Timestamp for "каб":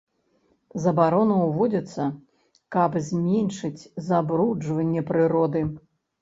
2.77-2.97